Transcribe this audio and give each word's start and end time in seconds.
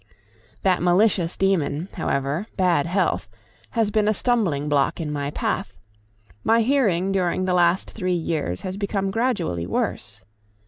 That 0.63 0.81
malicious 0.81 1.37
demon, 1.37 1.87
however, 1.93 2.47
bad 2.57 2.87
health, 2.87 3.29
has 3.77 3.91
been 3.91 4.07
a 4.07 4.15
stumbling 4.15 4.67
block 4.67 4.99
in 4.99 5.11
my 5.11 5.29
path; 5.29 5.77
my 6.43 6.61
hearing 6.61 7.11
during 7.11 7.45
the 7.45 7.53
last 7.53 7.91
three 7.91 8.11
years 8.15 8.61
has 8.61 8.77
become 8.77 9.11
gradually 9.11 9.67
worse. 9.67 10.25